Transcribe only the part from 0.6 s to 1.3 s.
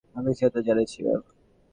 জানিয়েছি, ম্যাম।